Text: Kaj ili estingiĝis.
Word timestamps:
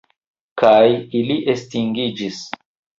Kaj 0.61 0.79
ili 1.21 1.37
estingiĝis. 1.57 2.45